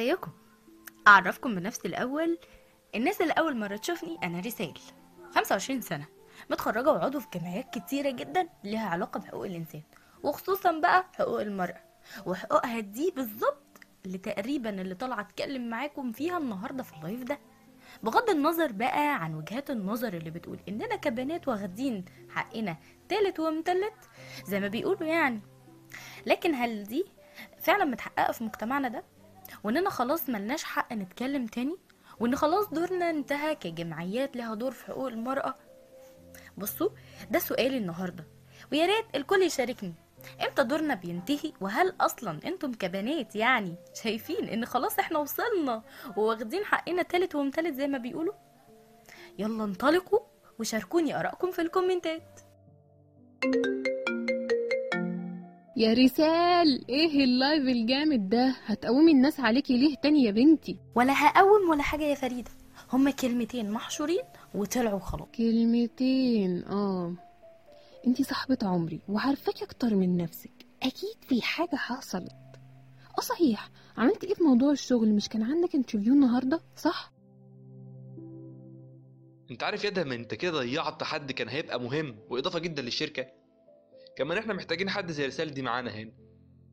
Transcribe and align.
ازيكم 0.00 0.30
أعرفكم 1.08 1.54
بنفسي 1.54 1.88
الأول. 1.88 2.38
الناس 2.94 3.20
اللي 3.20 3.32
أول 3.32 3.56
مرة 3.56 3.76
تشوفني 3.76 4.18
أنا 4.22 4.40
رسال 4.40 4.74
25 5.34 5.80
سنة. 5.80 6.06
متخرجة 6.50 6.92
وعضو 6.92 7.20
في 7.20 7.26
جمعيات 7.34 7.78
كتيرة 7.78 8.10
جدا 8.10 8.48
ليها 8.64 8.88
علاقة 8.88 9.20
بحقوق 9.20 9.46
الإنسان 9.46 9.82
وخصوصا 10.22 10.80
بقى 10.80 11.04
حقوق 11.18 11.40
المرأة. 11.40 11.80
وحقوقها 12.26 12.80
دي 12.80 13.12
بالظبط 13.16 13.80
اللي 14.06 14.18
تقريبا 14.18 14.70
اللي 14.70 14.94
طالعة 14.94 15.20
أتكلم 15.20 15.70
معاكم 15.70 16.12
فيها 16.12 16.38
النهارده 16.38 16.82
في 16.82 16.92
اللايف 16.96 17.22
ده. 17.22 17.38
بغض 18.02 18.30
النظر 18.30 18.72
بقى 18.72 19.14
عن 19.24 19.34
وجهات 19.34 19.70
النظر 19.70 20.14
اللي 20.14 20.30
بتقول 20.30 20.58
اننا 20.68 20.96
كبنات 20.96 21.48
واخدين 21.48 22.04
حقنا 22.30 22.76
تالت 23.08 23.40
ومتلت 23.40 23.94
زي 24.46 24.60
ما 24.60 24.68
بيقولوا 24.68 25.04
يعني. 25.08 25.40
لكن 26.26 26.54
هل 26.54 26.84
دي 26.84 27.04
فعلا 27.58 27.84
متحققة 27.84 28.32
في 28.32 28.44
مجتمعنا 28.44 28.88
ده؟ 28.88 29.04
واننا 29.64 29.90
خلاص 29.90 30.28
ملناش 30.28 30.64
حق 30.64 30.92
نتكلم 30.92 31.46
تاني 31.46 31.76
وإن 32.20 32.36
خلاص 32.36 32.68
دورنا 32.68 33.10
انتهى 33.10 33.54
كجمعيات 33.54 34.36
لها 34.36 34.54
دور 34.54 34.70
في 34.72 34.86
حقوق 34.86 35.06
المرأة. 35.08 35.54
بصوا 36.58 36.88
ده 37.30 37.38
سؤالي 37.38 37.76
النهاردة 37.78 38.24
ويا 38.72 38.86
ريت 38.86 39.04
الكل 39.14 39.42
يشاركني. 39.42 39.94
إمتى 40.46 40.62
دورنا 40.64 40.94
بينتهي؟ 40.94 41.52
وهل 41.60 41.94
أصلا 42.00 42.40
أنتم 42.44 42.72
كبنات 42.72 43.36
يعني 43.36 43.74
شايفين 44.02 44.48
إن 44.48 44.64
خلاص 44.64 44.98
إحنا 44.98 45.18
وصلنا 45.18 45.82
وواخدين 46.16 46.64
حقنا 46.64 47.02
تالت 47.02 47.34
ومتلت 47.34 47.74
زي 47.74 47.86
ما 47.86 47.98
بيقولوا؟ 47.98 48.34
يلا 49.38 49.64
انطلقوا 49.64 50.20
وشاركوني 50.58 51.20
آرائكم 51.20 51.50
في 51.50 51.62
الكومنتات. 51.62 52.40
يا 55.80 55.92
رسال 55.92 56.88
إيه 56.88 57.24
ال 57.24 57.32
live 57.32 57.62
الجامد 57.62 58.28
ده؟ 58.28 58.56
هتقومي 58.66 59.12
الناس 59.12 59.40
عليكي 59.40 59.76
ليه 59.78 59.94
تاني 60.02 60.24
يا 60.24 60.30
بنتي؟ 60.30 60.78
ولا 60.94 61.12
هقوم 61.12 61.70
ولا 61.70 61.82
حاجة 61.82 62.02
يا 62.04 62.14
فريدة. 62.14 62.50
هما 62.92 63.10
كلمتين 63.10 63.70
محشورين 63.70 64.22
وطلعوا 64.54 64.98
خلاص. 64.98 65.28
كلمتين 65.38 66.64
آه. 66.64 67.14
أنتي 68.06 68.24
صاحبة 68.24 68.58
عمري 68.62 69.00
وعارفاكي 69.08 69.64
أكتر 69.64 69.94
من 69.94 70.16
نفسك. 70.16 70.52
أكيد 70.82 71.16
في 71.28 71.42
حاجة 71.42 71.76
حصلت. 71.76 72.32
آه 73.18 73.22
صحيح 73.22 73.70
عملت 73.96 74.24
إيه 74.24 74.34
في 74.34 74.42
موضوع 74.42 74.70
الشغل؟ 74.72 75.08
مش 75.08 75.28
كان 75.28 75.42
عندك 75.42 75.74
interview 75.74 76.12
النهاردة؟ 76.14 76.60
صح؟ 76.76 77.12
أنت 79.50 79.62
عارف 79.62 79.84
يا 79.84 80.04
ما 80.04 80.14
أنت 80.14 80.34
كده 80.34 80.58
ضيعت 80.58 81.02
حد 81.02 81.32
كان 81.32 81.48
هيبقى 81.48 81.80
مهم 81.80 82.16
وإضافة 82.30 82.58
جدا 82.58 82.82
للشركة. 82.82 83.39
كمان 84.20 84.38
إحنا 84.38 84.54
محتاجين 84.54 84.90
حد 84.90 85.12
زي 85.12 85.26
رسالة 85.26 85.52
دي 85.52 85.62
معانا 85.62 85.90
هنا. 85.90 86.12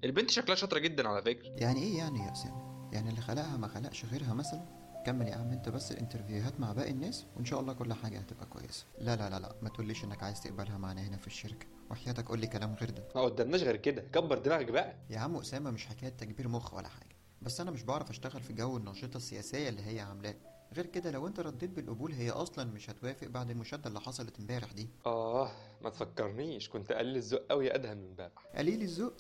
البنت 0.04 0.30
شكلها 0.30 0.56
شاطرة 0.56 0.80
جدا 0.80 1.08
على 1.08 1.22
فكرة. 1.22 1.50
يعني 1.50 1.84
إيه 1.84 1.98
يعني 1.98 2.20
يا 2.20 2.32
أسامة؟ 2.32 2.90
يعني 2.94 3.10
اللي 3.10 3.22
خلقها 3.22 3.58
ما 3.58 3.68
خلقش 3.68 4.06
غيرها 4.06 4.34
مثلا؟ 4.34 4.66
كمل 5.06 5.28
يا 5.28 5.36
عم 5.36 5.52
أنت 5.52 5.70
بس 5.70 5.92
ال 5.92 5.98
interview 5.98 6.48
هات 6.48 6.60
مع 6.60 6.74
باقي 6.74 6.92
الناس 6.92 7.26
وإن 7.36 7.46
شاء 7.46 7.60
الله 7.60 7.74
كل 7.74 7.94
حاجة 7.94 8.20
هتبقى 8.20 8.46
كويسة. 8.46 8.86
لا 9.00 9.16
لا 9.16 9.30
لا 9.30 9.40
لا 9.40 9.56
ما 9.62 9.70
تقوليش 9.70 10.04
إنك 10.04 10.24
عايز 10.24 10.42
تقبلها 10.42 10.78
معانا 10.78 11.02
هنا 11.02 11.18
في 11.18 11.28
الشركة. 11.28 11.68
وحياتك 11.92 12.30
قول 12.30 12.40
لي 12.40 12.48
كلام 12.48 12.74
غير 12.74 12.90
ده. 12.90 13.08
ما 13.16 13.22
قدامناش 13.22 13.64
غير 13.64 13.76
كده. 13.76 14.02
كبر 14.14 14.38
دماغك 14.38 14.72
بقى. 14.72 14.96
يا 15.10 15.20
عم 15.20 15.36
أسامة 15.36 15.72
مش 15.72 15.86
حكاية 15.88 16.10
تكبير 16.10 16.48
مخ 16.48 16.74
ولا 16.74 16.88
حاجة. 16.88 17.16
بس 17.42 17.62
أنا 17.62 17.72
مش 17.72 17.84
بعرف 17.84 18.10
أشتغل 18.10 18.42
في 18.42 18.54
جو 18.54 18.78
الناشطة 18.78 19.18
السياسية 19.18 19.70
اللي 19.70 19.82
هي 19.82 20.00
عاملاه 20.00 20.36
غير 20.76 20.86
كده 20.86 21.12
لو 21.12 21.28
انت 21.28 21.40
رديت 21.40 21.70
بالقبول 21.70 22.12
هي 22.12 22.30
أصلا 22.30 22.64
مش 22.72 22.90
هتوافق 22.90 23.28
بعد 23.28 23.50
المشادة 23.50 23.88
اللي 23.88 24.00
حصلت 24.02 24.40
امبارح 24.40 24.72
دي. 24.72 24.90
آه 25.06 25.52
ما 25.82 25.90
تفكرنيش 25.90 26.70
كنت 26.70 26.92
قليل 26.92 27.16
الذوق 27.16 27.42
قوي 27.50 27.66
يا 27.66 27.76
أدهم 27.76 27.98
من 27.98 28.06
امبارح. 28.10 28.48
قليل 28.56 28.82
الذوق؟ 28.82 29.14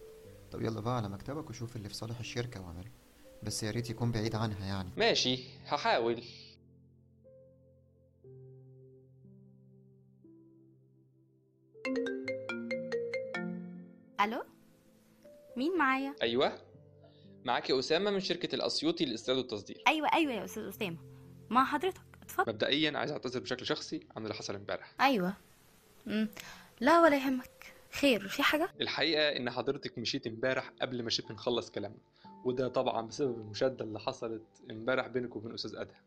طب 0.52 0.62
يلا 0.62 0.80
بقى 0.81 0.97
على 0.97 1.09
مكتبك 1.09 1.50
وشوف 1.50 1.75
اللي 1.75 1.90
في 1.90 1.96
صالح 1.96 2.19
الشركة 2.19 2.62
واعمله. 2.62 2.91
بس 3.44 3.63
يا 3.63 3.72
ريت 3.72 3.90
يكون 3.90 4.12
بعيد 4.12 4.35
عنها 4.35 4.66
يعني. 4.66 4.90
ماشي 4.97 5.44
هحاول. 5.66 6.24
ألو؟ 14.22 14.44
مين 15.58 15.78
معايا؟ 15.78 16.16
أيوه 16.22 16.59
معاكي 17.46 17.79
أسامة 17.79 18.12
من 18.12 18.19
شركة 18.19 18.56
الأسيوطي 18.56 19.06
للاستيراد 19.06 19.38
والتصدير. 19.40 19.84
أيوه 19.88 20.09
أيوه 20.14 20.34
يا 20.34 20.46
أستاذ 20.46 20.64
أسامة. 20.64 20.97
مع 21.50 21.66
حضرتك. 21.66 22.02
اتفضل. 22.22 22.53
مبدئيا 22.53 22.97
عايز 22.97 23.12
أعتذر 23.12 23.40
بشكل 23.40 23.66
شخصي 23.66 24.08
عن 24.16 24.24
اللي 24.24 24.34
حصل 24.34 24.56
امبارح. 24.56 24.94
أيوه. 25.02 25.34
مم. 26.06 26.30
لا 26.80 27.02
ولا 27.02 27.18
يهمك. 27.18 27.74
خير. 27.91 28.28
في 28.28 28.44
حاجة؟ 28.44 28.69
الحقيقة 28.81 29.38
إن 29.38 29.50
حضرتك 29.52 29.97
مشيت 29.97 30.28
امبارح 30.28 30.72
قبل 30.81 31.03
ما 31.03 31.09
شبه 31.09 31.34
نخلص 31.34 31.72
كلامنا 31.72 32.00
وده 32.46 32.68
طبعا 32.68 33.08
بسبب 33.08 33.40
المشادة 33.40 33.85
اللي 33.85 34.00
حصلت 34.00 34.44
امبارح 34.72 35.08
بينك 35.08 35.35
وبين 35.35 35.53
أستاذ 35.53 35.75
أدهم. 35.75 36.02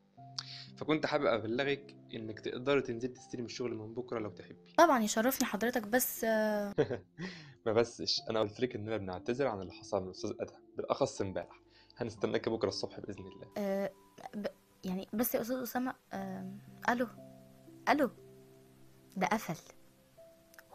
فكنت 0.77 1.06
حابب 1.06 1.27
أبلغك 1.27 1.97
إنك 2.15 2.41
تقدري 2.41 2.83
تنزلي 2.83 3.12
تستلمي 3.12 3.45
الشغل 3.47 3.75
من 3.75 3.95
بكرة 3.95 4.19
لو 4.19 4.31
تحبي. 4.31 4.72
طبعا 4.78 5.03
يشرفني 5.03 5.47
حضرتك 5.47 5.83
بس 5.83 6.25
آه، 6.25 6.75
ما 7.67 7.72
بسش. 7.72 8.21
أنا 8.31 8.41
قلت 8.41 8.61
لك 8.61 8.75
إننا 8.75 8.97
بنعتذر 8.97 9.47
عن 9.47 9.61
اللي 9.61 9.72
حصل 9.72 10.03
من 10.05 10.11
أستاذ 10.11 10.31
أدهم 10.41 10.61
بالأخص 10.77 11.21
امبارح. 11.21 11.61
هنستناك 11.97 12.49
بكرة 12.49 12.69
الصبح 12.69 13.01
بإذن 13.01 13.27
الله. 13.27 13.47
آه، 13.59 13.91
ب... 14.34 14.47
يعني 14.85 15.09
بس 15.13 15.35
يا 15.35 15.41
أستاذ 15.41 15.57
أسامة 15.63 15.95
آه، 16.13 16.53
ألو 16.89 17.07
ألو 17.89 18.11
ده 19.17 19.27
قفل. 19.27 19.57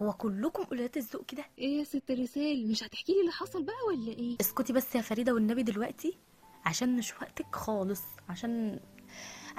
هو 0.01 0.13
كلكم 0.13 0.63
قلات 0.63 0.97
الذوق 0.97 1.25
كده؟ 1.25 1.45
إيه 1.59 1.79
يا 1.79 1.83
ست 1.83 2.11
رسال 2.11 2.71
مش 2.71 2.83
هتحكي 2.83 3.13
لي 3.13 3.19
اللي 3.21 3.31
حصل 3.31 3.63
بقى 3.63 3.75
ولا 3.87 4.11
إيه؟ 4.11 4.37
اسكتي 4.41 4.73
بس 4.73 4.95
يا 4.95 5.01
فريدة 5.01 5.33
والنبي 5.33 5.63
دلوقتي 5.63 6.17
عشان 6.65 6.95
مش 6.97 7.13
وقتك 7.13 7.55
خالص 7.55 8.01
عشان 8.29 8.79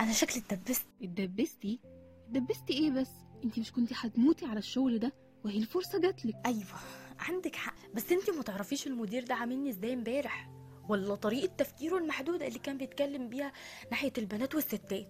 أنا 0.01 0.13
شكلي 0.13 0.43
اتدبست. 0.43 0.87
اتدبستي؟ 1.03 1.81
اتدبستي 2.27 2.73
إيه 2.73 2.91
بس؟ 2.91 3.11
أنتي 3.45 3.61
مش 3.61 3.73
كنتي 3.73 3.95
هتموتي 3.99 4.47
على 4.47 4.59
الشغل 4.59 4.99
ده؟ 4.99 5.13
وهي 5.45 5.59
الفرصة 5.59 6.01
جاتلك. 6.01 6.35
أيوه 6.47 6.67
عندك 7.19 7.57
حق. 7.57 7.75
بس 7.95 8.13
أنتي 8.13 8.31
ما 8.33 8.43
تعرفيش 8.43 8.87
المدير 8.87 9.25
ده 9.25 9.35
عاملني 9.35 9.71
إزاي 9.71 9.95
إمبارح؟ 9.95 10.51
ولا 10.89 11.15
طريقة 11.15 11.55
تفكيره 11.57 11.99
المحدودة 11.99 12.47
اللي 12.47 12.59
كان 12.59 12.79
بيتكلم 12.79 13.29
بيها 13.29 13.53
ناحية 13.91 14.13
البنات 14.19 14.55
والستات. 14.55 15.09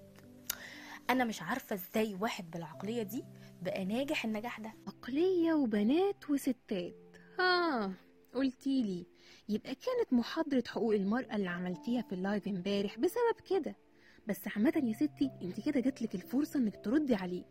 أنا 1.11 1.25
مش 1.25 1.43
عارفة 1.43 1.75
إزاي 1.75 2.15
واحد 2.15 2.51
بالعقلية 2.51 3.03
دي 3.03 3.25
بقى 3.63 3.85
ناجح 3.85 4.25
النجاح 4.25 4.61
ده. 4.61 4.73
عقلية 4.87 5.53
وبنات 5.55 6.31
وستات. 6.31 7.17
ها 7.39 7.93
قلتيلي 8.35 9.07
يبقى 9.49 9.75
كانت 9.75 10.13
محاضرة 10.13 10.65
حقوق 10.67 10.95
المرأة 10.95 11.37
اللي 11.37 11.49
عملتيها 11.51 12.03
في 12.03 12.13
اللايف 12.15 12.49
امبارح 12.49 12.99
بسبب 12.99 13.41
كده. 13.51 13.77
بس 14.27 14.49
عامة 14.57 14.73
يا 14.85 14.93
ستي 14.93 15.31
انت 15.43 15.61
كده 15.61 15.81
جاتلك 15.81 16.15
الفرصة 16.15 16.59
إنك 16.59 16.85
تردي 16.85 17.15
عليه 17.15 17.45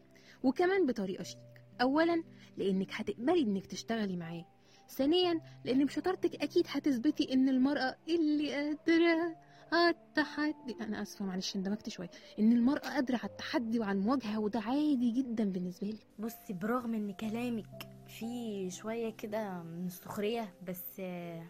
وكمان 0.43 0.85
بطريقة 0.85 1.23
شيك. 1.23 1.39
اولا 1.81 2.23
لأنك 2.57 2.91
هتقبلي 2.93 3.41
إنك 3.41 3.65
تشتغلي 3.67 4.17
معاه. 4.17 4.45
ثانيا 4.89 5.41
لأن 5.65 5.85
بشطارتك 5.85 6.43
أكيد 6.43 6.65
هتثبتي 6.69 7.33
إن 7.33 7.49
المرأة 7.49 7.95
اللي 8.07 8.53
قادرة 8.55 9.35
على 9.71 9.89
التحدي 9.89 10.75
أنا 10.81 11.01
آسفة 11.01 11.25
معلش 11.25 11.55
اندمجت 11.55 11.89
شوية. 11.89 12.09
إن 12.39 12.51
المرأة 12.51 12.79
قادرة 12.89 13.17
على 13.17 13.31
التحدي 13.31 13.79
وعلى 13.79 13.97
المواجهة 13.99 14.39
وده 14.39 14.59
عادي 14.59 15.11
جدا 15.11 15.43
بالنسبة 15.51 15.87
لي. 15.87 15.99
بصي 16.19 16.53
برغم 16.53 16.93
إن 16.93 17.13
كلامك 17.13 17.87
فيه 18.07 18.69
شوية 18.69 19.09
كده 19.09 19.63
من 19.63 19.85
السخرية 19.85 20.53
بس 20.67 20.99
آه، 20.99 21.47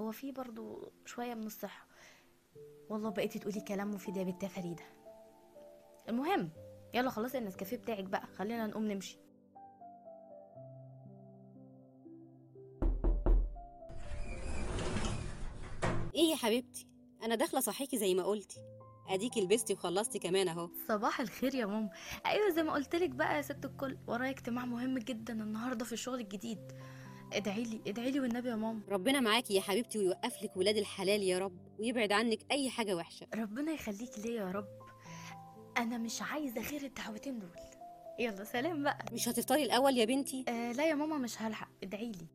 هو 0.00 0.10
فيه 0.12 0.32
برضو 0.32 0.92
شوية 1.04 1.34
من 1.34 1.46
الصحة. 1.46 1.86
والله 2.90 3.10
بقيتي 3.10 3.38
تقولي 3.38 3.60
كلام 3.60 3.90
مفيد 3.94 4.16
يا 4.16 4.22
بنت 4.22 4.44
فريدة. 4.44 4.84
المهم 6.08 6.50
يلا 6.94 7.10
خلاص 7.10 7.34
النسكافيه 7.34 7.76
بتاعك 7.76 8.04
بقى. 8.04 8.26
خلينا 8.26 8.66
نقوم 8.66 8.84
نمشي. 8.84 9.18
إيه 16.18 16.30
يا 16.30 16.36
حبيبتي؟ 16.36 16.86
أنا 17.22 17.34
داخلة 17.34 17.60
صحيكي 17.60 17.98
زي 17.98 18.14
ما 18.14 18.22
قلتي. 18.22 18.60
اديكي 19.08 19.40
لبستي 19.40 19.72
وخلصتي 19.72 20.18
كمان 20.18 20.48
اهو. 20.48 20.70
صباح 20.88 21.20
الخير 21.20 21.54
يا 21.54 21.66
ماما. 21.66 21.90
أيوه 22.26 22.50
زي 22.50 22.62
ما 22.62 22.72
قلت 22.72 22.94
لك 22.94 23.10
بقى 23.10 23.36
يا 23.36 23.42
ست 23.42 23.64
الكل 23.64 23.98
ورايا 24.06 24.30
اجتماع 24.30 24.64
مهم 24.64 24.98
جدا 24.98 25.32
النهارده 25.32 25.84
في 25.84 25.92
الشغل 25.92 26.20
الجديد. 26.20 26.72
ادعي 27.32 27.62
لي 27.62 27.80
ادعي 27.86 28.10
لي 28.10 28.20
والنبي 28.20 28.48
يا 28.48 28.54
ماما. 28.54 28.80
ربنا 28.88 29.20
معاكي 29.20 29.54
يا 29.54 29.60
حبيبتي 29.60 29.98
ويوقف 29.98 30.42
لك 30.42 30.56
ولاد 30.56 30.76
الحلال 30.76 31.22
يا 31.22 31.38
رب 31.38 31.58
ويبعد 31.78 32.12
عنك 32.12 32.38
أي 32.50 32.70
حاجة 32.70 32.96
وحشة. 32.96 33.26
ربنا 33.34 33.72
يخليكي 33.72 34.20
ليا 34.20 34.40
يا 34.40 34.50
رب. 34.50 34.68
أنا 35.76 35.98
مش 35.98 36.22
عايزة 36.22 36.60
غير 36.60 36.82
الدعوتين 36.82 37.38
دول. 37.38 37.50
يلا 38.18 38.44
سلام 38.44 38.82
بقى. 38.82 39.04
مش 39.12 39.28
هتفطري 39.28 39.62
الأول 39.62 39.98
يا 39.98 40.04
بنتي؟ 40.04 40.44
آه 40.48 40.72
لا 40.72 40.88
يا 40.88 40.94
ماما 40.94 41.18
مش 41.18 41.42
هلحق. 41.42 41.70
ادعي 41.82 42.12
لي. 42.12 42.26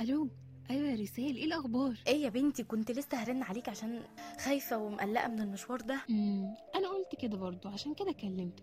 ألو؟ 0.00 0.28
أيوه 0.70 0.88
يا 0.88 0.94
رسال 1.02 1.36
إيه 1.36 1.44
الأخبار؟ 1.44 1.94
إيه 2.06 2.22
يا 2.24 2.28
بنتي 2.28 2.64
كنت 2.64 2.90
لسه 2.90 3.16
هرن 3.22 3.42
عليك 3.42 3.68
عشان 3.68 4.02
خايفة 4.44 4.78
ومقلقة 4.78 5.28
من 5.28 5.40
المشوار 5.40 5.80
ده. 5.80 6.00
امم 6.10 6.54
أنا 6.74 6.88
قلت 6.88 7.20
كده 7.20 7.36
برضو 7.36 7.68
عشان 7.68 7.94
كده 7.94 8.12
كلمتك 8.12 8.62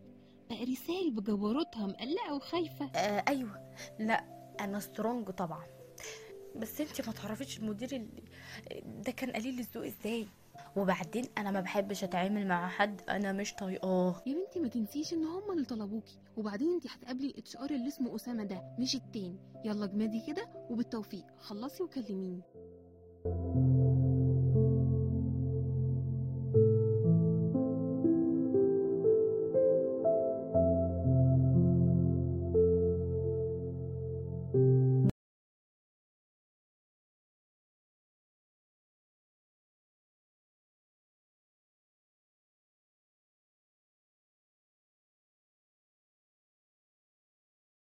بقى 0.50 0.64
رسال 0.64 1.12
بجبروتها 1.12 1.88
مقلقة 1.88 2.34
وخايفة. 2.36 2.86
آه 2.96 3.24
أيوه. 3.28 3.72
لا 4.00 4.24
أنا 4.60 4.80
سترونج 4.80 5.30
طبعا. 5.30 5.64
بس 6.56 6.82
انت 6.82 7.08
ما 7.08 7.14
تعرفيش 7.14 7.60
المدير 7.60 7.92
اللي 7.92 8.24
ده 9.04 9.12
كان 9.12 9.32
قليل 9.32 9.60
الذوق 9.60 9.86
إزاي؟ 9.86 10.28
وبعدين 10.76 11.26
أنا 11.38 11.52
ما 11.52 11.62
بحبش 11.62 12.04
أتعامل 12.04 12.48
مع 12.48 12.68
حد 12.68 13.02
أنا 13.10 13.32
مش 13.32 13.54
طايقاه. 13.54 14.22
يا 14.26 14.34
بنتي 14.34 14.60
ما 14.60 14.68
تنسيش 14.68 15.14
إن 15.14 15.26
هم 15.26 15.52
اللي 15.52 15.66
طلبوكي 15.66 16.20
وبعدين 16.38 16.70
انت 16.74 16.88
هتقابلي 16.88 17.28
ال 17.28 17.58
HR 17.58 17.70
اللي 17.70 17.88
اسمه 17.88 18.16
أسامة 18.16 18.44
ده 18.44 18.76
مش 18.80 18.96
التاني. 18.96 19.40
يلا 19.66 19.86
جمادي 19.86 20.22
كده 20.28 20.48
وبالتوفيق 20.70 21.26
خلصي 21.40 21.84
وكلميني. 21.84 22.42